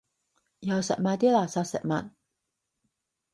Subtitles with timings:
[0.61, 2.09] 又食埋啲垃圾食物